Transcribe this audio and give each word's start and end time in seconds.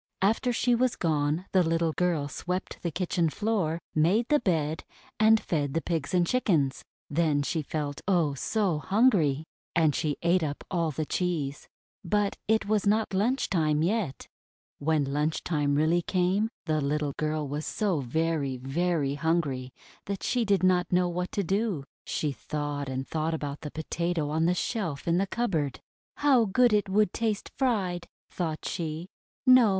After 0.23 0.51
she 0.51 0.73
was 0.73 0.95
gone 0.95 1.45
the 1.51 1.61
little 1.61 1.91
girl 1.93 2.27
swept 2.27 2.81
the 2.81 2.89
kitchen 2.89 3.29
floor, 3.29 3.77
made 3.93 4.27
the 4.29 4.39
bed, 4.39 4.83
and 5.19 5.39
fed 5.39 5.75
the 5.75 5.79
Pigs 5.83 6.11
and 6.15 6.25
Chickens. 6.25 6.83
Then 7.07 7.43
she 7.43 7.61
felt, 7.61 8.01
oh! 8.07 8.33
so 8.33 8.79
hungry! 8.79 9.43
And 9.75 9.93
she 9.93 10.17
ate 10.23 10.41
up 10.41 10.63
all 10.71 10.89
the 10.89 11.05
cheese. 11.05 11.67
But 12.03 12.35
it 12.47 12.65
was 12.65 12.87
not 12.87 13.13
lunch 13.13 13.47
time 13.47 13.83
yet. 13.83 14.25
When 14.79 15.03
lunch 15.05 15.43
time 15.43 15.75
really 15.75 16.01
came, 16.01 16.49
the 16.65 16.81
little 16.81 17.13
girl 17.17 17.47
was 17.47 17.67
so 17.67 17.99
very, 17.99 18.57
very 18.57 19.13
hungry 19.13 19.71
that 20.07 20.23
she 20.23 20.45
did 20.45 20.63
not 20.63 20.91
know 20.91 21.09
what 21.09 21.31
to 21.33 21.43
do. 21.43 21.83
She 22.07 22.31
thought 22.31 22.89
and 22.89 23.07
thought 23.07 23.35
about 23.35 23.61
the 23.61 23.69
Potato 23.69 24.31
on 24.31 24.45
the 24.47 24.55
shelf 24.55 25.07
in 25.07 25.19
the 25.19 25.27
cupboard. 25.27 25.79
"How 26.17 26.45
good 26.45 26.73
it 26.73 26.89
would 26.89 27.13
taste 27.13 27.51
fried!' 27.55 28.07
thought 28.31 28.65
she. 28.65 29.07
:'No! 29.45 29.69